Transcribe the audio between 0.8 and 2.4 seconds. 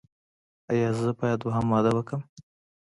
زه باید دویم واده وکړم؟